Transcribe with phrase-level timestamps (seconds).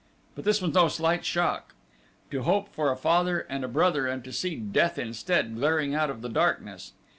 [0.33, 1.75] But this was no slight shock.
[2.31, 6.09] To hope for a father and a brother and to see death instead glaring out
[6.09, 6.93] of the darkness!